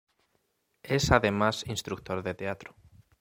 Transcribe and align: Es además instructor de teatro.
Es 0.81 1.11
además 1.11 1.63
instructor 1.67 2.23
de 2.23 2.33
teatro. 2.33 2.75